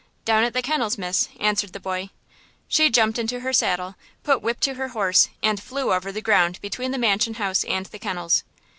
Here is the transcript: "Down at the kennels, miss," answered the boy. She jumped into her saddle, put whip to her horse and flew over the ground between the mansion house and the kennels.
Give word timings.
"Down 0.25 0.43
at 0.43 0.53
the 0.53 0.63
kennels, 0.63 0.97
miss," 0.97 1.29
answered 1.39 1.73
the 1.73 1.79
boy. 1.79 2.09
She 2.67 2.89
jumped 2.89 3.19
into 3.19 3.41
her 3.41 3.53
saddle, 3.53 3.93
put 4.23 4.41
whip 4.41 4.59
to 4.61 4.73
her 4.73 4.87
horse 4.87 5.29
and 5.43 5.61
flew 5.61 5.93
over 5.93 6.11
the 6.11 6.21
ground 6.23 6.59
between 6.59 6.89
the 6.89 6.97
mansion 6.97 7.35
house 7.35 7.63
and 7.65 7.85
the 7.85 7.99
kennels. 7.99 8.43